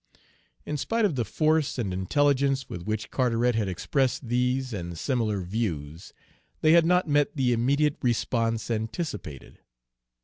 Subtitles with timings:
[0.65, 5.41] In spite of the force and intelligence with which Carteret had expressed these and similar
[5.41, 6.11] views,
[6.61, 9.59] they had not met the immediate response anticipated.